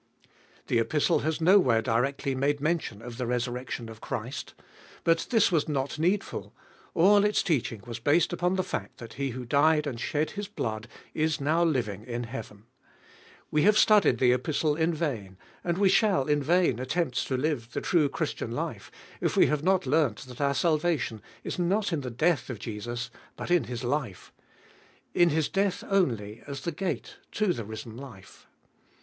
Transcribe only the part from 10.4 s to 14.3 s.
of BU 539 His blood is now living in heaven. We have studied